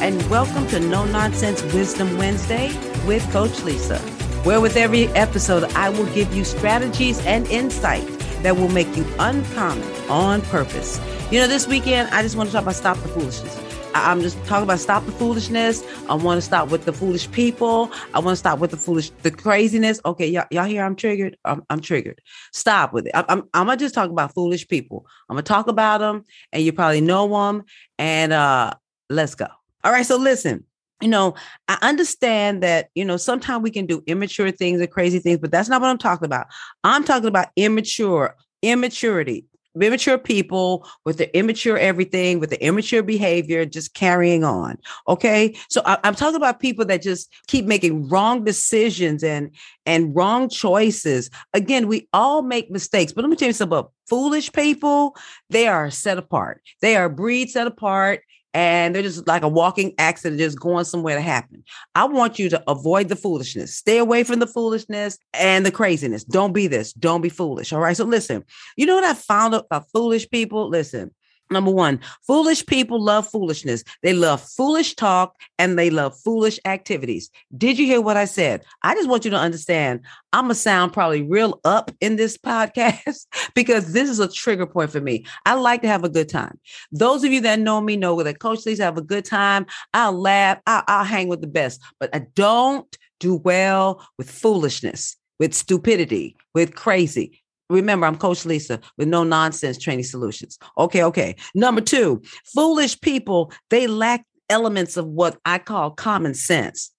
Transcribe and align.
and 0.00 0.30
welcome 0.30 0.66
to 0.66 0.80
No 0.80 1.04
Nonsense 1.04 1.62
Wisdom 1.74 2.16
Wednesday 2.16 2.68
with 3.06 3.22
Coach 3.32 3.62
Lisa, 3.64 3.98
where 4.44 4.58
with 4.58 4.78
every 4.78 5.08
episode, 5.08 5.64
I 5.74 5.90
will 5.90 6.06
give 6.14 6.34
you 6.34 6.42
strategies 6.42 7.24
and 7.26 7.46
insight 7.48 8.06
that 8.42 8.56
will 8.56 8.70
make 8.70 8.96
you 8.96 9.04
uncommon 9.18 9.86
on 10.08 10.40
purpose. 10.40 10.98
You 11.30 11.38
know, 11.38 11.46
this 11.46 11.68
weekend, 11.68 12.08
I 12.14 12.22
just 12.22 12.34
want 12.34 12.48
to 12.48 12.52
talk 12.54 12.62
about 12.62 12.76
stop 12.76 12.96
the 13.02 13.08
foolishness. 13.08 13.60
I'm 13.94 14.22
just 14.22 14.42
talking 14.46 14.62
about 14.62 14.80
stop 14.80 15.04
the 15.04 15.12
foolishness. 15.12 15.84
I 16.08 16.14
want 16.14 16.38
to 16.38 16.42
stop 16.42 16.70
with 16.70 16.86
the 16.86 16.94
foolish 16.94 17.30
people. 17.30 17.92
I 18.14 18.20
want 18.20 18.32
to 18.32 18.36
stop 18.36 18.58
with 18.58 18.70
the 18.70 18.78
foolish, 18.78 19.10
the 19.22 19.30
craziness. 19.30 20.00
Okay, 20.06 20.28
y'all, 20.28 20.46
y'all 20.50 20.64
hear 20.64 20.82
I'm 20.82 20.96
triggered? 20.96 21.36
I'm, 21.44 21.62
I'm 21.68 21.80
triggered. 21.82 22.22
Stop 22.54 22.94
with 22.94 23.06
it. 23.06 23.12
I, 23.14 23.26
I'm, 23.28 23.40
I'm 23.52 23.66
gonna 23.66 23.76
just 23.76 23.94
talk 23.94 24.08
about 24.08 24.32
foolish 24.32 24.66
people. 24.66 25.04
I'm 25.28 25.34
gonna 25.34 25.42
talk 25.42 25.66
about 25.66 25.98
them, 25.98 26.24
and 26.52 26.62
you 26.62 26.72
probably 26.72 27.02
know 27.02 27.28
them. 27.28 27.64
And 27.98 28.32
uh, 28.32 28.72
let's 29.10 29.34
go. 29.34 29.48
All 29.84 29.92
right. 29.92 30.06
So 30.06 30.16
listen. 30.16 30.64
You 31.02 31.08
know, 31.08 31.34
I 31.66 31.78
understand 31.80 32.62
that, 32.62 32.90
you 32.94 33.06
know, 33.06 33.16
sometimes 33.16 33.62
we 33.62 33.70
can 33.70 33.86
do 33.86 34.02
immature 34.06 34.50
things 34.50 34.80
and 34.82 34.90
crazy 34.90 35.18
things, 35.18 35.38
but 35.38 35.50
that's 35.50 35.70
not 35.70 35.80
what 35.80 35.88
I'm 35.88 35.96
talking 35.96 36.26
about. 36.26 36.46
I'm 36.84 37.04
talking 37.04 37.28
about 37.28 37.48
immature, 37.56 38.36
immaturity, 38.60 39.46
immature 39.80 40.18
people 40.18 40.86
with 41.04 41.18
the 41.18 41.34
immature 41.36 41.78
everything, 41.78 42.40
with 42.40 42.50
the 42.50 42.62
immature 42.64 43.02
behavior, 43.02 43.64
just 43.64 43.94
carrying 43.94 44.44
on. 44.44 44.76
Okay. 45.08 45.56
So 45.68 45.82
I, 45.84 45.98
am 46.04 46.14
talking 46.14 46.36
about 46.36 46.60
people 46.60 46.84
that 46.86 47.02
just 47.02 47.32
keep 47.46 47.64
making 47.64 48.08
wrong 48.08 48.44
decisions 48.44 49.22
and 49.22 49.50
and 49.86 50.14
wrong 50.14 50.48
choices. 50.48 51.30
Again, 51.54 51.88
we 51.88 52.08
all 52.12 52.42
make 52.42 52.70
mistakes, 52.70 53.12
but 53.12 53.22
let 53.22 53.30
me 53.30 53.36
tell 53.36 53.48
you 53.48 53.52
something 53.54 53.78
about 53.78 53.92
foolish 54.08 54.52
people. 54.52 55.16
They 55.50 55.68
are 55.68 55.90
set 55.90 56.18
apart. 56.18 56.62
They 56.82 56.96
are 56.96 57.08
breed 57.08 57.50
set 57.50 57.66
apart 57.66 58.22
and 58.52 58.94
they're 58.94 59.02
just 59.02 59.26
like 59.26 59.42
a 59.42 59.48
walking 59.48 59.94
accident, 59.98 60.40
just 60.40 60.58
going 60.58 60.84
somewhere 60.84 61.16
to 61.16 61.22
happen. 61.22 61.62
I 61.94 62.04
want 62.04 62.38
you 62.38 62.48
to 62.50 62.62
avoid 62.68 63.08
the 63.08 63.16
foolishness, 63.16 63.76
stay 63.76 63.98
away 63.98 64.24
from 64.24 64.40
the 64.40 64.46
foolishness 64.46 65.18
and 65.32 65.64
the 65.64 65.70
craziness. 65.70 66.24
Don't 66.24 66.52
be 66.52 66.66
this, 66.66 66.92
don't 66.92 67.20
be 67.20 67.28
foolish. 67.28 67.72
All 67.72 67.80
right. 67.80 67.96
So, 67.96 68.04
listen, 68.04 68.44
you 68.76 68.86
know 68.86 68.96
what 68.96 69.04
I 69.04 69.14
found 69.14 69.54
about 69.54 69.90
foolish 69.92 70.28
people? 70.30 70.68
Listen, 70.68 71.12
Number 71.50 71.70
one, 71.72 71.98
foolish 72.26 72.64
people 72.64 73.02
love 73.02 73.28
foolishness. 73.28 73.82
They 74.02 74.12
love 74.12 74.40
foolish 74.40 74.94
talk 74.94 75.34
and 75.58 75.76
they 75.76 75.90
love 75.90 76.16
foolish 76.16 76.60
activities. 76.64 77.28
Did 77.56 77.76
you 77.76 77.86
hear 77.86 78.00
what 78.00 78.16
I 78.16 78.24
said? 78.24 78.64
I 78.82 78.94
just 78.94 79.08
want 79.08 79.24
you 79.24 79.32
to 79.32 79.36
understand 79.36 80.00
I'm 80.32 80.44
going 80.44 80.50
to 80.50 80.54
sound 80.54 80.92
probably 80.92 81.22
real 81.22 81.60
up 81.64 81.90
in 82.00 82.14
this 82.14 82.36
podcast 82.46 83.26
because 83.54 83.92
this 83.92 84.08
is 84.08 84.20
a 84.20 84.28
trigger 84.28 84.66
point 84.66 84.92
for 84.92 85.00
me. 85.00 85.26
I 85.44 85.54
like 85.54 85.82
to 85.82 85.88
have 85.88 86.04
a 86.04 86.08
good 86.08 86.28
time. 86.28 86.58
Those 86.92 87.24
of 87.24 87.32
you 87.32 87.40
that 87.40 87.58
know 87.58 87.80
me 87.80 87.96
know 87.96 88.22
that 88.22 88.38
Coach 88.38 88.64
Lisa 88.64 88.84
have 88.84 88.98
a 88.98 89.02
good 89.02 89.24
time. 89.24 89.66
I'll 89.92 90.12
laugh, 90.12 90.58
I'll, 90.66 90.84
I'll 90.86 91.04
hang 91.04 91.26
with 91.28 91.40
the 91.40 91.48
best, 91.48 91.80
but 91.98 92.14
I 92.14 92.26
don't 92.36 92.96
do 93.18 93.34
well 93.34 94.06
with 94.18 94.30
foolishness, 94.30 95.16
with 95.40 95.52
stupidity, 95.52 96.36
with 96.54 96.76
crazy. 96.76 97.42
Remember, 97.70 98.06
I'm 98.06 98.16
Coach 98.16 98.44
Lisa 98.44 98.80
with 98.98 99.08
no 99.08 99.22
nonsense 99.22 99.78
training 99.78 100.04
solutions. 100.04 100.58
Okay, 100.76 101.04
okay. 101.04 101.36
Number 101.54 101.80
two, 101.80 102.20
foolish 102.44 103.00
people, 103.00 103.52
they 103.70 103.86
lack 103.86 104.26
elements 104.50 104.96
of 104.96 105.06
what 105.06 105.38
I 105.44 105.58
call 105.58 105.92
common 105.92 106.34
sense. 106.34 106.90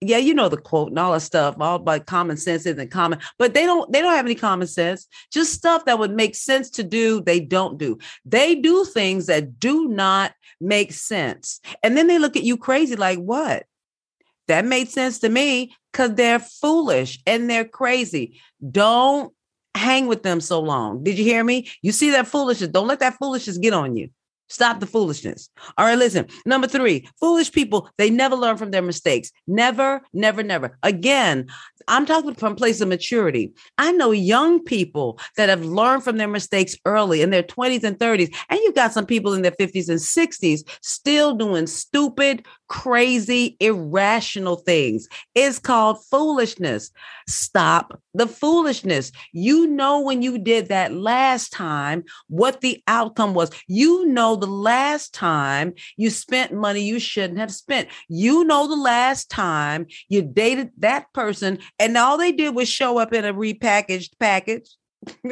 Yeah, 0.00 0.18
you 0.18 0.34
know 0.34 0.48
the 0.48 0.56
quote 0.56 0.90
and 0.90 0.98
all 0.98 1.12
that 1.12 1.20
stuff, 1.20 1.56
all 1.58 1.76
about 1.76 2.06
common 2.06 2.36
sense 2.36 2.66
isn't 2.66 2.90
common, 2.90 3.18
but 3.36 3.54
they 3.54 3.64
don't 3.64 3.90
they 3.92 4.00
don't 4.00 4.14
have 4.14 4.26
any 4.26 4.36
common 4.36 4.68
sense. 4.68 5.08
Just 5.32 5.54
stuff 5.54 5.86
that 5.86 5.98
would 5.98 6.12
make 6.12 6.36
sense 6.36 6.70
to 6.70 6.84
do, 6.84 7.20
they 7.20 7.40
don't 7.40 7.78
do. 7.78 7.98
They 8.24 8.54
do 8.54 8.84
things 8.84 9.26
that 9.26 9.58
do 9.58 9.88
not 9.88 10.34
make 10.60 10.92
sense. 10.92 11.60
And 11.82 11.96
then 11.96 12.06
they 12.06 12.18
look 12.18 12.36
at 12.36 12.44
you 12.44 12.56
crazy 12.56 12.94
like, 12.94 13.18
what? 13.18 13.64
That 14.46 14.64
made 14.64 14.88
sense 14.88 15.18
to 15.20 15.28
me 15.28 15.74
because 15.92 16.14
they're 16.14 16.38
foolish 16.38 17.18
and 17.26 17.50
they're 17.50 17.64
crazy. 17.64 18.40
Don't 18.70 19.32
hang 19.78 20.06
with 20.06 20.22
them 20.22 20.40
so 20.40 20.60
long. 20.60 21.02
Did 21.02 21.18
you 21.18 21.24
hear 21.24 21.44
me? 21.44 21.68
You 21.82 21.92
see 21.92 22.10
that 22.10 22.26
foolishness. 22.26 22.70
Don't 22.70 22.88
let 22.88 23.00
that 23.00 23.16
foolishness 23.18 23.58
get 23.58 23.72
on 23.72 23.96
you. 23.96 24.10
Stop 24.48 24.80
the 24.80 24.86
foolishness. 24.86 25.50
All 25.76 25.84
right, 25.84 25.98
listen. 25.98 26.26
Number 26.46 26.66
three, 26.66 27.06
foolish 27.20 27.52
people, 27.52 27.90
they 27.98 28.08
never 28.08 28.34
learn 28.34 28.56
from 28.56 28.70
their 28.70 28.82
mistakes. 28.82 29.30
Never, 29.46 30.00
never, 30.14 30.42
never. 30.42 30.78
Again, 30.82 31.48
I'm 31.86 32.06
talking 32.06 32.34
from 32.34 32.56
place 32.56 32.80
of 32.80 32.88
maturity. 32.88 33.52
I 33.76 33.92
know 33.92 34.10
young 34.10 34.64
people 34.64 35.18
that 35.36 35.50
have 35.50 35.64
learned 35.64 36.02
from 36.02 36.16
their 36.16 36.28
mistakes 36.28 36.76
early 36.86 37.20
in 37.20 37.30
their 37.30 37.42
20s 37.42 37.84
and 37.84 37.98
30s. 37.98 38.34
And 38.48 38.58
you've 38.62 38.74
got 38.74 38.92
some 38.92 39.06
people 39.06 39.34
in 39.34 39.42
their 39.42 39.52
50s 39.52 39.88
and 39.88 39.98
60s 39.98 40.62
still 40.82 41.34
doing 41.34 41.66
stupid, 41.66 42.46
crazy, 42.68 43.56
irrational 43.60 44.56
things. 44.56 45.08
It's 45.34 45.58
called 45.58 46.04
foolishness. 46.04 46.90
Stop 47.26 48.00
the 48.14 48.26
foolishness. 48.26 49.10
You 49.32 49.66
know, 49.66 50.00
when 50.00 50.22
you 50.22 50.38
did 50.38 50.68
that 50.68 50.92
last 50.92 51.52
time, 51.52 52.04
what 52.28 52.60
the 52.60 52.82
outcome 52.86 53.34
was. 53.34 53.50
You 53.66 54.06
know, 54.06 54.36
the 54.36 54.46
last 54.46 55.14
time 55.14 55.74
you 55.96 56.10
spent 56.10 56.52
money 56.52 56.82
you 56.82 56.98
shouldn't 56.98 57.38
have 57.38 57.52
spent. 57.52 57.88
You 58.08 58.44
know, 58.44 58.68
the 58.68 58.76
last 58.76 59.30
time 59.30 59.86
you 60.08 60.22
dated 60.22 60.70
that 60.78 61.12
person 61.12 61.58
and 61.78 61.96
all 61.96 62.18
they 62.18 62.32
did 62.32 62.54
was 62.54 62.68
show 62.68 62.98
up 62.98 63.12
in 63.12 63.24
a 63.24 63.34
repackaged 63.34 64.18
package. 64.18 64.68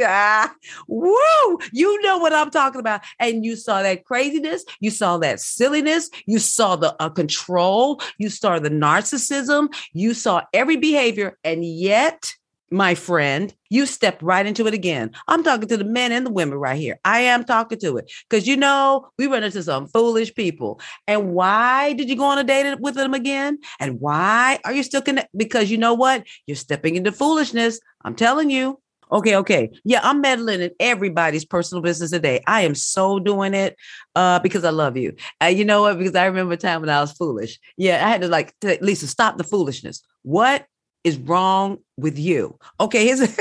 Ah, 0.02 0.54
woo! 0.88 1.58
You 1.72 2.00
know 2.02 2.18
what 2.18 2.32
I'm 2.32 2.50
talking 2.50 2.80
about. 2.80 3.02
And 3.18 3.44
you 3.44 3.56
saw 3.56 3.82
that 3.82 4.04
craziness, 4.04 4.64
you 4.80 4.90
saw 4.90 5.18
that 5.18 5.40
silliness, 5.40 6.10
you 6.26 6.38
saw 6.38 6.76
the 6.76 6.94
uh, 7.00 7.08
control, 7.08 8.00
you 8.18 8.28
saw 8.28 8.58
the 8.58 8.70
narcissism, 8.70 9.74
you 9.92 10.14
saw 10.14 10.42
every 10.52 10.76
behavior, 10.76 11.38
and 11.44 11.64
yet 11.64 12.34
my 12.70 12.94
friend, 12.94 13.54
you 13.70 13.86
stepped 13.86 14.22
right 14.22 14.44
into 14.44 14.66
it 14.66 14.74
again. 14.74 15.12
I'm 15.28 15.44
talking 15.44 15.68
to 15.68 15.76
the 15.76 15.84
men 15.84 16.12
and 16.12 16.26
the 16.26 16.32
women 16.32 16.58
right 16.58 16.78
here. 16.78 16.98
I 17.04 17.20
am 17.20 17.44
talking 17.44 17.78
to 17.78 17.96
it 17.96 18.10
because 18.28 18.46
you 18.46 18.56
know 18.56 19.08
we 19.18 19.26
run 19.26 19.44
into 19.44 19.62
some 19.62 19.86
foolish 19.86 20.34
people. 20.34 20.80
And 21.06 21.32
why 21.32 21.92
did 21.92 22.08
you 22.08 22.16
go 22.16 22.24
on 22.24 22.38
a 22.38 22.44
date 22.44 22.80
with 22.80 22.94
them 22.94 23.14
again? 23.14 23.58
And 23.78 24.00
why 24.00 24.58
are 24.64 24.72
you 24.72 24.82
still 24.82 25.02
connected? 25.02 25.36
Because 25.36 25.70
you 25.70 25.78
know 25.78 25.94
what? 25.94 26.24
You're 26.46 26.56
stepping 26.56 26.96
into 26.96 27.12
foolishness. 27.12 27.80
I'm 28.04 28.16
telling 28.16 28.50
you. 28.50 28.80
Okay, 29.12 29.36
okay. 29.36 29.70
Yeah, 29.84 30.00
I'm 30.02 30.20
meddling 30.20 30.60
in 30.60 30.70
everybody's 30.80 31.44
personal 31.44 31.82
business 31.82 32.10
today. 32.10 32.42
I 32.46 32.62
am 32.62 32.74
so 32.74 33.18
doing 33.20 33.54
it 33.54 33.76
uh, 34.16 34.40
because 34.40 34.64
I 34.64 34.70
love 34.70 34.96
you. 34.96 35.14
And 35.40 35.56
you 35.56 35.64
know 35.64 35.82
what? 35.82 35.98
Because 35.98 36.16
I 36.16 36.24
remember 36.26 36.54
a 36.54 36.56
time 36.56 36.80
when 36.80 36.90
I 36.90 37.00
was 37.00 37.12
foolish. 37.12 37.58
Yeah, 37.76 38.04
I 38.04 38.08
had 38.08 38.22
to 38.22 38.28
like 38.28 38.58
to, 38.60 38.78
Lisa, 38.80 39.06
stop 39.06 39.38
the 39.38 39.44
foolishness. 39.44 40.02
What 40.22 40.66
is 41.04 41.18
wrong 41.18 41.78
with 41.96 42.18
you? 42.18 42.58
Okay, 42.80 43.04
here's 43.06 43.20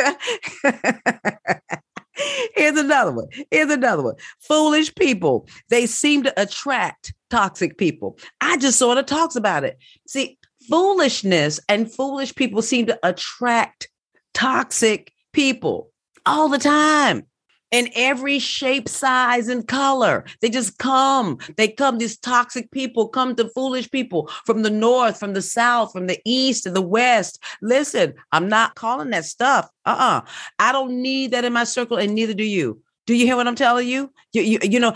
here's 2.55 2.77
another 2.77 3.11
one. 3.11 3.27
Here's 3.49 3.71
another 3.71 4.03
one. 4.03 4.15
Foolish 4.41 4.93
people. 4.93 5.47
They 5.69 5.87
seem 5.87 6.21
to 6.23 6.41
attract 6.41 7.13
toxic 7.31 7.79
people. 7.79 8.19
I 8.39 8.57
just 8.57 8.77
sort 8.77 8.99
of 8.99 9.07
talks 9.07 9.35
about 9.35 9.63
it. 9.63 9.79
See, 10.07 10.37
foolishness 10.69 11.59
and 11.67 11.91
foolish 11.91 12.35
people 12.35 12.61
seem 12.61 12.85
to 12.85 12.99
attract 13.01 13.89
toxic 14.35 15.11
people 15.35 15.91
all 16.25 16.47
the 16.47 16.57
time 16.57 17.27
in 17.69 17.89
every 17.93 18.39
shape, 18.39 18.87
size, 18.87 19.49
and 19.49 19.67
color. 19.67 20.23
They 20.39 20.49
just 20.49 20.77
come. 20.77 21.39
They 21.57 21.67
come. 21.67 21.97
These 21.97 22.17
toxic 22.17 22.71
people 22.71 23.09
come 23.09 23.35
to 23.35 23.49
foolish 23.49 23.91
people 23.91 24.31
from 24.45 24.63
the 24.63 24.69
north, 24.69 25.19
from 25.19 25.33
the 25.33 25.41
south, 25.41 25.91
from 25.91 26.07
the 26.07 26.19
east, 26.23 26.65
and 26.65 26.75
the 26.75 26.81
west. 26.81 27.43
Listen, 27.61 28.13
I'm 28.31 28.47
not 28.47 28.75
calling 28.75 29.09
that 29.09 29.25
stuff. 29.25 29.69
Uh 29.85 29.89
uh-uh. 29.89 30.19
uh 30.19 30.21
I 30.57 30.71
don't 30.71 31.01
need 31.01 31.31
that 31.31 31.43
in 31.43 31.51
my 31.51 31.65
circle, 31.65 31.97
and 31.97 32.15
neither 32.15 32.33
do 32.33 32.45
you. 32.45 32.81
Do 33.05 33.13
you 33.13 33.25
hear 33.25 33.35
what 33.35 33.47
I'm 33.47 33.55
telling 33.55 33.87
you? 33.87 34.11
You, 34.33 34.41
you, 34.41 34.59
you 34.63 34.79
know, 34.79 34.93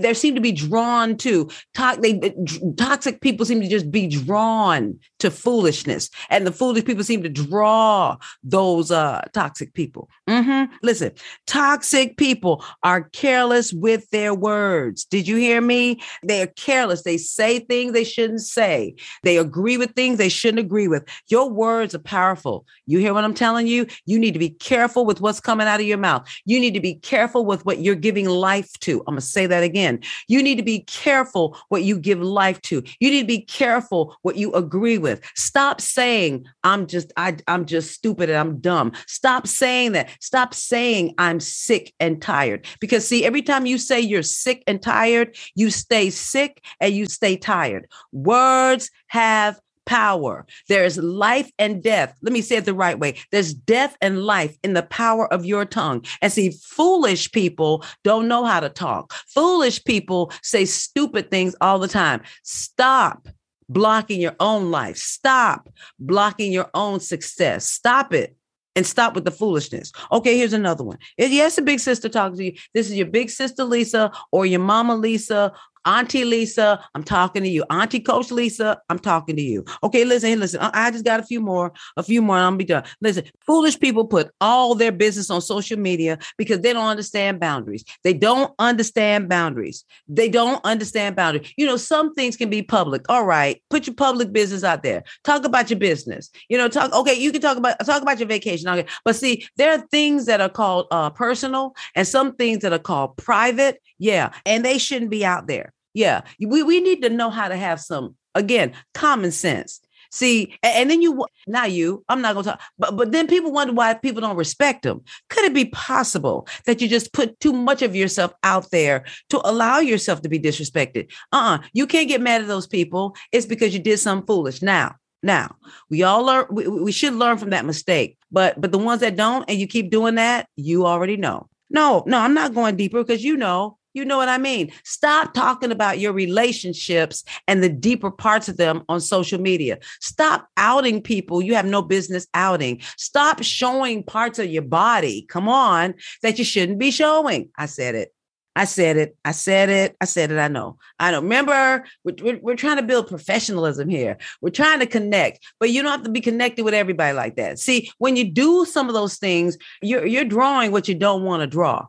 there 0.00 0.14
seem 0.14 0.34
to 0.34 0.40
be 0.40 0.52
drawn 0.52 1.16
to 1.18 1.50
to- 1.74 1.98
they, 2.00 2.34
toxic 2.76 3.20
people 3.20 3.44
seem 3.44 3.60
to 3.60 3.68
just 3.68 3.90
be 3.90 4.06
drawn 4.06 4.98
to 5.18 5.30
foolishness, 5.30 6.10
and 6.30 6.46
the 6.46 6.52
foolish 6.52 6.84
people 6.84 7.04
seem 7.04 7.22
to 7.22 7.28
draw 7.28 8.16
those 8.42 8.90
uh, 8.90 9.22
toxic 9.34 9.74
people. 9.74 10.08
Mm-hmm. 10.28 10.72
Listen, 10.82 11.12
toxic 11.46 12.16
people 12.16 12.64
are 12.82 13.02
careless 13.10 13.72
with 13.72 14.08
their 14.10 14.34
words. 14.34 15.04
Did 15.04 15.26
you 15.26 15.36
hear 15.36 15.60
me? 15.60 16.00
They 16.22 16.42
are 16.42 16.46
careless. 16.46 17.02
They 17.02 17.18
say 17.18 17.58
things 17.60 17.92
they 17.92 18.04
shouldn't 18.04 18.42
say. 18.42 18.94
They 19.22 19.36
agree 19.36 19.76
with 19.76 19.92
things 19.92 20.18
they 20.18 20.28
shouldn't 20.28 20.60
agree 20.60 20.88
with. 20.88 21.04
Your 21.28 21.50
words 21.50 21.94
are 21.94 22.00
powerful. 22.00 22.64
You 22.86 22.98
hear 22.98 23.12
what 23.12 23.24
I'm 23.24 23.34
telling 23.34 23.66
you? 23.66 23.86
You 24.06 24.18
need 24.18 24.32
to 24.32 24.38
be 24.38 24.50
careful 24.50 25.04
with 25.04 25.20
what's 25.20 25.40
coming 25.40 25.66
out 25.66 25.80
of 25.80 25.86
your 25.86 25.98
mouth. 25.98 26.28
You 26.44 26.60
need 26.60 26.74
to 26.74 26.80
be 26.80 26.94
careful 26.94 27.44
with 27.48 27.66
what 27.66 27.80
you're 27.80 27.94
giving 27.94 28.28
life 28.28 28.70
to. 28.80 29.00
I'm 29.00 29.14
going 29.14 29.20
to 29.20 29.26
say 29.26 29.46
that 29.46 29.62
again. 29.62 30.00
You 30.28 30.42
need 30.42 30.56
to 30.56 30.62
be 30.62 30.80
careful 30.80 31.58
what 31.68 31.82
you 31.82 31.98
give 31.98 32.20
life 32.20 32.60
to. 32.62 32.82
You 33.00 33.10
need 33.10 33.22
to 33.22 33.26
be 33.26 33.40
careful 33.40 34.16
what 34.22 34.36
you 34.36 34.52
agree 34.52 34.98
with. 34.98 35.20
Stop 35.34 35.80
saying, 35.80 36.46
I'm 36.62 36.86
just, 36.86 37.12
I, 37.16 37.36
I'm 37.48 37.66
just 37.66 37.92
stupid 37.92 38.30
and 38.30 38.38
I'm 38.38 38.58
dumb. 38.60 38.92
Stop 39.06 39.46
saying 39.46 39.92
that. 39.92 40.10
Stop 40.20 40.54
saying 40.54 41.14
I'm 41.18 41.40
sick 41.40 41.92
and 41.98 42.22
tired. 42.22 42.66
Because 42.80 43.08
see, 43.08 43.24
every 43.24 43.42
time 43.42 43.66
you 43.66 43.78
say 43.78 44.00
you're 44.00 44.22
sick 44.22 44.62
and 44.66 44.80
tired, 44.80 45.36
you 45.54 45.70
stay 45.70 46.10
sick 46.10 46.62
and 46.80 46.94
you 46.94 47.06
stay 47.06 47.36
tired. 47.36 47.88
Words 48.12 48.90
have 49.08 49.58
power. 49.88 50.46
There 50.68 50.84
is 50.84 50.98
life 50.98 51.50
and 51.58 51.82
death. 51.82 52.14
Let 52.20 52.32
me 52.32 52.42
say 52.42 52.56
it 52.56 52.66
the 52.66 52.74
right 52.74 52.98
way. 52.98 53.16
There's 53.32 53.54
death 53.54 53.96
and 54.02 54.22
life 54.22 54.56
in 54.62 54.74
the 54.74 54.82
power 54.82 55.32
of 55.32 55.46
your 55.46 55.64
tongue. 55.64 56.04
And 56.20 56.30
see, 56.30 56.50
foolish 56.50 57.32
people 57.32 57.82
don't 58.04 58.28
know 58.28 58.44
how 58.44 58.60
to 58.60 58.68
talk. 58.68 59.14
Foolish 59.34 59.82
people 59.84 60.30
say 60.42 60.66
stupid 60.66 61.30
things 61.30 61.56
all 61.62 61.78
the 61.78 61.88
time. 61.88 62.20
Stop 62.42 63.28
blocking 63.70 64.20
your 64.20 64.36
own 64.40 64.70
life. 64.70 64.98
Stop 64.98 65.70
blocking 65.98 66.52
your 66.52 66.68
own 66.74 67.00
success. 67.00 67.66
Stop 67.66 68.12
it 68.12 68.36
and 68.78 68.86
stop 68.86 69.14
with 69.14 69.24
the 69.24 69.32
foolishness. 69.32 69.90
Okay, 70.12 70.36
here's 70.38 70.52
another 70.52 70.84
one. 70.84 70.98
Yes, 71.16 71.58
a 71.58 71.62
big 71.62 71.80
sister 71.80 72.08
talking 72.08 72.38
to 72.38 72.44
you. 72.44 72.52
This 72.74 72.88
is 72.88 72.94
your 72.94 73.08
big 73.08 73.28
sister 73.28 73.64
Lisa 73.64 74.12
or 74.30 74.46
your 74.46 74.60
mama 74.60 74.94
Lisa 74.94 75.52
Auntie 75.84 76.24
Lisa, 76.24 76.84
I'm 76.94 77.02
talking 77.02 77.42
to 77.42 77.48
you. 77.48 77.64
Auntie 77.70 78.00
Coach 78.00 78.30
Lisa, 78.30 78.80
I'm 78.88 78.98
talking 78.98 79.36
to 79.36 79.42
you. 79.42 79.64
Okay, 79.82 80.04
listen, 80.04 80.40
listen. 80.40 80.60
I 80.60 80.90
just 80.90 81.04
got 81.04 81.20
a 81.20 81.22
few 81.22 81.40
more, 81.40 81.72
a 81.96 82.02
few 82.02 82.22
more, 82.22 82.36
I'm 82.36 82.56
be 82.56 82.64
done. 82.64 82.84
Listen, 83.00 83.24
foolish 83.46 83.78
people 83.78 84.06
put 84.06 84.30
all 84.40 84.74
their 84.74 84.92
business 84.92 85.30
on 85.30 85.40
social 85.40 85.78
media 85.78 86.18
because 86.36 86.60
they 86.60 86.72
don't 86.72 86.86
understand 86.86 87.40
boundaries. 87.40 87.84
They 88.04 88.12
don't 88.12 88.52
understand 88.58 89.28
boundaries. 89.28 89.84
They 90.08 90.28
don't 90.28 90.64
understand 90.64 91.16
boundaries. 91.16 91.52
You 91.56 91.66
know, 91.66 91.76
some 91.76 92.14
things 92.14 92.36
can 92.36 92.50
be 92.50 92.62
public. 92.62 93.04
All 93.08 93.24
right, 93.24 93.62
put 93.70 93.86
your 93.86 93.94
public 93.94 94.32
business 94.32 94.64
out 94.64 94.82
there. 94.82 95.04
Talk 95.24 95.44
about 95.44 95.70
your 95.70 95.78
business. 95.78 96.30
You 96.48 96.58
know, 96.58 96.68
talk. 96.68 96.92
Okay, 96.92 97.14
you 97.14 97.32
can 97.32 97.40
talk 97.40 97.56
about 97.56 97.84
talk 97.84 98.02
about 98.02 98.18
your 98.18 98.28
vacation. 98.28 98.68
Okay, 98.68 98.86
but 99.04 99.16
see, 99.16 99.46
there 99.56 99.72
are 99.72 99.86
things 99.90 100.26
that 100.26 100.40
are 100.40 100.48
called 100.48 100.86
uh, 100.90 101.10
personal 101.10 101.74
and 101.94 102.06
some 102.06 102.34
things 102.34 102.62
that 102.62 102.72
are 102.72 102.78
called 102.78 103.16
private. 103.16 103.80
Yeah, 103.98 104.32
and 104.46 104.64
they 104.64 104.78
shouldn't 104.78 105.10
be 105.10 105.24
out 105.24 105.46
there. 105.46 105.72
Yeah, 105.98 106.20
we, 106.38 106.62
we 106.62 106.80
need 106.80 107.02
to 107.02 107.10
know 107.10 107.28
how 107.28 107.48
to 107.48 107.56
have 107.56 107.80
some, 107.80 108.14
again, 108.36 108.72
common 108.94 109.32
sense. 109.32 109.80
See, 110.12 110.56
and 110.62 110.88
then 110.88 111.02
you, 111.02 111.26
not 111.48 111.72
you, 111.72 112.04
I'm 112.08 112.22
not 112.22 112.34
going 112.34 112.44
to 112.44 112.50
talk, 112.50 112.60
but, 112.78 112.96
but 112.96 113.10
then 113.10 113.26
people 113.26 113.50
wonder 113.50 113.72
why 113.72 113.94
people 113.94 114.20
don't 114.20 114.36
respect 114.36 114.84
them. 114.84 115.02
Could 115.28 115.46
it 115.46 115.54
be 115.54 115.64
possible 115.64 116.46
that 116.66 116.80
you 116.80 116.86
just 116.86 117.12
put 117.12 117.40
too 117.40 117.52
much 117.52 117.82
of 117.82 117.96
yourself 117.96 118.32
out 118.44 118.70
there 118.70 119.06
to 119.30 119.40
allow 119.44 119.80
yourself 119.80 120.22
to 120.22 120.28
be 120.28 120.38
disrespected? 120.38 121.10
Uh 121.32 121.36
uh-uh. 121.36 121.56
uh 121.56 121.58
you 121.72 121.84
can't 121.88 122.08
get 122.08 122.20
mad 122.20 122.42
at 122.42 122.46
those 122.46 122.68
people. 122.68 123.16
It's 123.32 123.44
because 123.44 123.74
you 123.74 123.80
did 123.80 123.98
something 123.98 124.24
foolish. 124.24 124.62
Now, 124.62 124.94
now 125.24 125.56
we 125.90 126.04
all 126.04 126.22
learn, 126.22 126.46
we, 126.48 126.68
we 126.68 126.92
should 126.92 127.14
learn 127.14 127.38
from 127.38 127.50
that 127.50 127.64
mistake, 127.64 128.18
but, 128.30 128.60
but 128.60 128.70
the 128.70 128.78
ones 128.78 129.00
that 129.00 129.16
don't 129.16 129.50
and 129.50 129.58
you 129.58 129.66
keep 129.66 129.90
doing 129.90 130.14
that, 130.14 130.48
you 130.54 130.86
already 130.86 131.16
know. 131.16 131.48
No, 131.70 132.04
no, 132.06 132.18
I'm 132.18 132.34
not 132.34 132.54
going 132.54 132.76
deeper 132.76 133.02
because 133.02 133.24
you 133.24 133.36
know 133.36 133.77
you 133.98 134.04
know 134.04 134.16
what 134.16 134.28
I 134.28 134.38
mean? 134.38 134.72
Stop 134.84 135.34
talking 135.34 135.72
about 135.72 135.98
your 135.98 136.12
relationships 136.12 137.24
and 137.46 137.62
the 137.62 137.68
deeper 137.68 138.10
parts 138.10 138.48
of 138.48 138.56
them 138.56 138.84
on 138.88 139.00
social 139.00 139.40
media. 139.40 139.78
Stop 140.00 140.48
outing 140.56 141.02
people 141.02 141.42
you 141.42 141.54
have 141.54 141.66
no 141.66 141.82
business 141.82 142.26
outing. 142.34 142.80
Stop 142.96 143.42
showing 143.42 144.02
parts 144.02 144.38
of 144.38 144.46
your 144.46 144.62
body, 144.62 145.26
come 145.28 145.48
on, 145.48 145.94
that 146.22 146.38
you 146.38 146.44
shouldn't 146.44 146.78
be 146.78 146.90
showing. 146.90 147.50
I 147.56 147.66
said 147.66 147.94
it. 147.94 148.14
I 148.56 148.64
said 148.64 148.96
it. 148.96 149.16
I 149.24 149.30
said 149.30 149.68
it. 149.68 149.96
I 150.00 150.04
said 150.04 150.32
it. 150.32 150.38
I 150.38 150.48
know. 150.48 150.78
I 150.98 151.12
know. 151.12 151.20
Remember, 151.20 151.84
we're, 152.02 152.14
we're, 152.20 152.40
we're, 152.40 152.56
trying 152.56 152.78
to 152.78 152.82
build 152.82 153.06
professionalism 153.06 153.88
here. 153.88 154.18
We're 154.40 154.50
trying 154.50 154.80
to 154.80 154.86
connect, 154.86 155.46
but 155.60 155.70
you 155.70 155.80
don't 155.80 155.92
have 155.92 156.02
to 156.02 156.10
be 156.10 156.20
connected 156.20 156.64
with 156.64 156.74
everybody 156.74 157.14
like 157.14 157.36
that. 157.36 157.60
See, 157.60 157.92
when 157.98 158.16
you 158.16 158.24
do 158.24 158.64
some 158.64 158.88
of 158.88 158.94
those 158.94 159.16
things, 159.16 159.56
you're, 159.80 160.04
you're 160.04 160.24
drawing 160.24 160.72
what 160.72 160.88
you 160.88 160.96
don't 160.96 161.22
want 161.22 161.42
to 161.42 161.46
draw. 161.46 161.86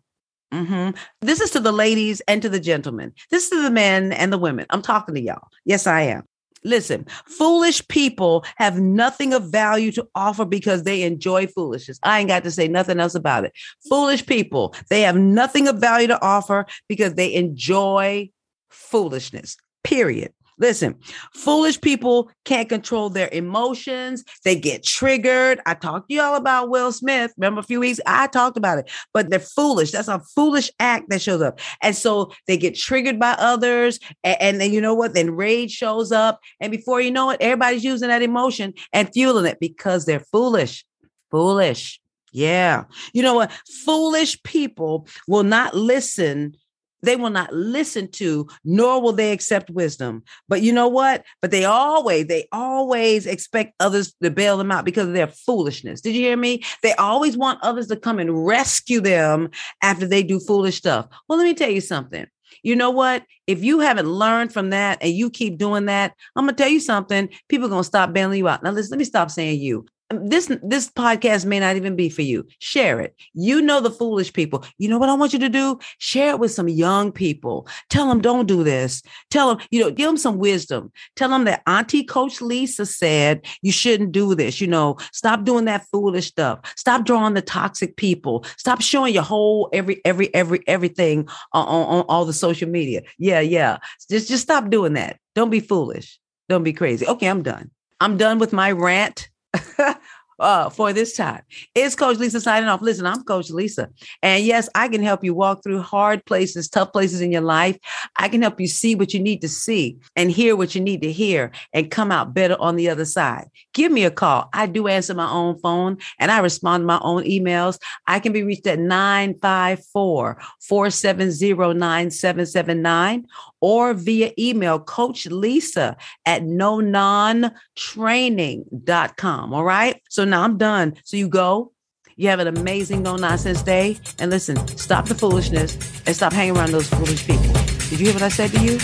Mm-hmm. 0.53 0.97
This 1.21 1.41
is 1.41 1.51
to 1.51 1.59
the 1.59 1.71
ladies 1.71 2.21
and 2.21 2.41
to 2.41 2.49
the 2.49 2.59
gentlemen. 2.59 3.13
This 3.29 3.43
is 3.45 3.49
to 3.51 3.61
the 3.61 3.71
men 3.71 4.11
and 4.13 4.33
the 4.33 4.37
women. 4.37 4.65
I'm 4.69 4.81
talking 4.81 5.15
to 5.15 5.21
y'all. 5.21 5.47
Yes, 5.65 5.85
I 5.87 6.01
am. 6.01 6.23
Listen, 6.63 7.05
foolish 7.25 7.87
people 7.87 8.43
have 8.57 8.79
nothing 8.79 9.33
of 9.33 9.49
value 9.49 9.91
to 9.93 10.07
offer 10.13 10.43
because 10.43 10.83
they 10.83 11.03
enjoy 11.03 11.47
foolishness. 11.47 11.99
I 12.03 12.19
ain't 12.19 12.27
got 12.27 12.43
to 12.43 12.51
say 12.51 12.67
nothing 12.67 12.99
else 12.99 13.15
about 13.15 13.45
it. 13.45 13.53
Foolish 13.87 14.25
people, 14.25 14.75
they 14.89 15.01
have 15.01 15.15
nothing 15.15 15.67
of 15.67 15.77
value 15.77 16.07
to 16.07 16.21
offer 16.21 16.65
because 16.89 17.13
they 17.13 17.33
enjoy 17.33 18.29
foolishness. 18.69 19.55
Period. 19.83 20.33
Listen, 20.59 20.95
foolish 21.33 21.79
people 21.79 22.29
can't 22.43 22.67
control 22.67 23.09
their 23.09 23.29
emotions. 23.31 24.23
They 24.43 24.55
get 24.55 24.83
triggered. 24.83 25.61
I 25.65 25.73
talked 25.73 26.09
to 26.09 26.15
y'all 26.15 26.35
about 26.35 26.69
Will 26.69 26.91
Smith. 26.91 27.33
Remember 27.37 27.61
a 27.61 27.63
few 27.63 27.79
weeks? 27.79 27.99
I 28.05 28.27
talked 28.27 28.57
about 28.57 28.79
it, 28.79 28.91
but 29.13 29.29
they're 29.29 29.39
foolish. 29.39 29.91
That's 29.91 30.09
a 30.09 30.19
foolish 30.19 30.69
act 30.79 31.09
that 31.09 31.21
shows 31.21 31.41
up. 31.41 31.59
And 31.81 31.95
so 31.95 32.33
they 32.45 32.57
get 32.57 32.75
triggered 32.75 33.19
by 33.19 33.31
others. 33.39 33.99
And, 34.23 34.37
and 34.41 34.61
then 34.61 34.73
you 34.73 34.81
know 34.81 34.93
what? 34.93 35.13
Then 35.13 35.35
rage 35.35 35.71
shows 35.71 36.11
up. 36.11 36.41
And 36.59 36.71
before 36.71 36.99
you 36.99 37.11
know 37.11 37.29
it, 37.29 37.37
everybody's 37.39 37.83
using 37.83 38.09
that 38.09 38.21
emotion 38.21 38.73
and 38.91 39.09
fueling 39.13 39.45
it 39.45 39.59
because 39.59 40.05
they're 40.05 40.19
foolish. 40.19 40.85
Foolish. 41.31 42.01
Yeah. 42.31 42.83
You 43.13 43.23
know 43.23 43.33
what? 43.33 43.51
Foolish 43.85 44.41
people 44.43 45.07
will 45.27 45.43
not 45.43 45.73
listen 45.73 46.55
they 47.01 47.15
will 47.15 47.29
not 47.29 47.53
listen 47.53 48.09
to, 48.11 48.47
nor 48.63 49.01
will 49.01 49.13
they 49.13 49.31
accept 49.31 49.69
wisdom. 49.69 50.23
But 50.47 50.61
you 50.61 50.73
know 50.73 50.87
what? 50.87 51.23
But 51.41 51.51
they 51.51 51.65
always, 51.65 52.27
they 52.27 52.47
always 52.51 53.25
expect 53.25 53.75
others 53.79 54.13
to 54.21 54.31
bail 54.31 54.57
them 54.57 54.71
out 54.71 54.85
because 54.85 55.07
of 55.07 55.13
their 55.13 55.27
foolishness. 55.27 56.01
Did 56.01 56.15
you 56.15 56.21
hear 56.21 56.37
me? 56.37 56.63
They 56.83 56.93
always 56.93 57.37
want 57.37 57.63
others 57.63 57.87
to 57.87 57.95
come 57.95 58.19
and 58.19 58.45
rescue 58.45 59.01
them 59.01 59.49
after 59.81 60.07
they 60.07 60.23
do 60.23 60.39
foolish 60.39 60.77
stuff. 60.77 61.07
Well, 61.27 61.37
let 61.37 61.45
me 61.45 61.53
tell 61.53 61.69
you 61.69 61.81
something. 61.81 62.25
You 62.63 62.75
know 62.75 62.89
what? 62.89 63.23
If 63.47 63.63
you 63.63 63.79
haven't 63.79 64.07
learned 64.07 64.53
from 64.53 64.71
that 64.71 64.97
and 65.01 65.11
you 65.11 65.29
keep 65.29 65.57
doing 65.57 65.85
that, 65.85 66.13
I'm 66.35 66.45
gonna 66.45 66.57
tell 66.57 66.69
you 66.69 66.79
something. 66.79 67.29
People 67.47 67.67
are 67.67 67.69
gonna 67.69 67.83
stop 67.83 68.11
bailing 68.13 68.39
you 68.39 68.47
out. 68.47 68.63
Now, 68.63 68.71
listen, 68.71 68.91
let 68.91 68.99
me 68.99 69.05
stop 69.05 69.31
saying 69.31 69.61
you 69.61 69.85
this 70.09 70.51
this 70.63 70.89
podcast 70.89 71.45
may 71.45 71.59
not 71.59 71.75
even 71.75 71.95
be 71.95 72.09
for 72.09 72.23
you. 72.23 72.47
Share 72.59 72.99
it. 72.99 73.15
You 73.33 73.61
know 73.61 73.79
the 73.79 73.91
foolish 73.91 74.33
people. 74.33 74.65
You 74.77 74.89
know 74.89 74.97
what 74.97 75.09
i 75.09 75.13
want 75.13 75.33
you 75.33 75.39
to 75.39 75.49
do? 75.49 75.79
Share 75.99 76.31
it 76.31 76.39
with 76.39 76.51
some 76.51 76.67
young 76.67 77.11
people. 77.11 77.67
Tell 77.89 78.07
them 78.07 78.21
don't 78.21 78.47
do 78.47 78.63
this. 78.63 79.03
Tell 79.29 79.55
them 79.55 79.67
you 79.69 79.79
know 79.79 79.91
give 79.91 80.07
them 80.07 80.17
some 80.17 80.39
wisdom. 80.39 80.91
Tell 81.15 81.29
them 81.29 81.43
that 81.43 81.61
auntie 81.67 82.03
coach 82.03 82.41
lisa 82.41 82.85
said 82.85 83.45
you 83.61 83.71
shouldn't 83.71 84.11
do 84.11 84.33
this 84.33 84.59
you 84.59 84.67
know. 84.67 84.97
Stop 85.11 85.43
doing 85.43 85.65
that 85.65 85.85
foolish 85.91 86.27
stuff. 86.27 86.59
Stop 86.75 87.05
drawing 87.05 87.35
the 87.35 87.41
toxic 87.41 87.95
people. 87.95 88.45
Stop 88.57 88.81
showing 88.81 89.13
your 89.13 89.23
whole 89.23 89.69
every 89.73 90.01
every 90.05 90.33
every 90.33 90.61
everything 90.67 91.27
on, 91.53 91.67
on, 91.67 91.99
on 91.99 92.05
all 92.09 92.25
the 92.25 92.33
social 92.33 92.69
media. 92.69 93.03
Yeah 93.19 93.41
yeah. 93.41 93.77
Just 94.09 94.27
just 94.27 94.43
stop 94.43 94.71
doing 94.71 94.93
that. 94.93 95.19
Don't 95.35 95.51
be 95.51 95.59
foolish. 95.59 96.19
Don't 96.47 96.63
be 96.63 96.73
crazy. 96.73 97.05
Okay 97.05 97.27
i'm 97.27 97.43
done. 97.43 97.69
I'm 98.01 98.17
done 98.17 98.39
with 98.39 98.53
my 98.53 98.71
rant 98.71 99.29
uh, 100.39 100.69
for 100.69 100.93
this 100.93 101.15
time. 101.15 101.41
It's 101.75 101.95
Coach 101.95 102.17
Lisa 102.17 102.41
signing 102.41 102.69
off. 102.69 102.81
Listen, 102.81 103.05
I'm 103.05 103.23
Coach 103.23 103.49
Lisa. 103.49 103.89
And 104.23 104.43
yes, 104.43 104.69
I 104.73 104.87
can 104.87 105.03
help 105.03 105.23
you 105.23 105.33
walk 105.33 105.63
through 105.63 105.81
hard 105.81 106.25
places, 106.25 106.69
tough 106.69 106.93
places 106.93 107.21
in 107.21 107.31
your 107.31 107.41
life. 107.41 107.77
I 108.15 108.29
can 108.29 108.41
help 108.41 108.59
you 108.59 108.67
see 108.67 108.95
what 108.95 109.13
you 109.13 109.19
need 109.19 109.41
to 109.41 109.49
see 109.49 109.97
and 110.15 110.31
hear 110.31 110.55
what 110.55 110.75
you 110.75 110.81
need 110.81 111.01
to 111.01 111.11
hear 111.11 111.51
and 111.73 111.91
come 111.91 112.11
out 112.11 112.33
better 112.33 112.55
on 112.59 112.75
the 112.75 112.89
other 112.89 113.05
side. 113.05 113.49
Give 113.73 113.91
me 113.91 114.05
a 114.05 114.11
call. 114.11 114.49
I 114.53 114.65
do 114.65 114.87
answer 114.87 115.13
my 115.13 115.29
own 115.29 115.59
phone 115.59 115.97
and 116.19 116.31
I 116.31 116.39
respond 116.39 116.83
to 116.83 116.87
my 116.87 116.99
own 117.01 117.23
emails. 117.23 117.77
I 118.07 118.19
can 118.19 118.33
be 118.33 118.43
reached 118.43 118.67
at 118.67 118.79
954 118.79 120.41
470 120.61 121.73
9779 121.73 123.25
or 123.61 123.93
via 123.93 124.31
email, 124.37 124.79
Coach 124.79 125.25
Lisa 125.27 125.97
at 126.25 126.43
no 126.43 126.79
non 126.79 127.51
training.com. 127.75 129.53
All 129.53 129.63
right. 129.63 130.01
So 130.09 130.25
now 130.25 130.43
I'm 130.43 130.57
done. 130.57 130.95
So 131.03 131.17
you 131.17 131.27
go, 131.27 131.71
you 132.15 132.27
have 132.27 132.39
an 132.39 132.47
amazing 132.47 133.03
no 133.03 133.15
nonsense 133.15 133.61
day. 133.61 133.97
And 134.19 134.29
listen, 134.29 134.67
stop 134.77 135.07
the 135.07 135.15
foolishness 135.15 135.75
and 136.05 136.15
stop 136.15 136.33
hanging 136.33 136.57
around 136.57 136.71
those 136.71 136.89
foolish 136.89 137.25
people. 137.25 137.53
Did 137.89 137.99
you 137.99 138.05
hear 138.07 138.13
what 138.13 138.23
I 138.23 138.29
said 138.29 138.51
to 138.51 138.59
you? 138.59 138.77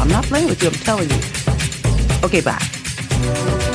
I'm 0.00 0.08
not 0.08 0.24
playing 0.24 0.48
with 0.48 0.62
you. 0.62 0.68
I'm 0.68 0.74
telling 0.74 1.08
you. 1.08 1.20
Okay, 2.24 2.40
bye. 2.40 3.72